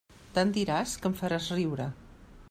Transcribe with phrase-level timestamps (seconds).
[0.37, 1.87] Tant diràs, que em faràs riure.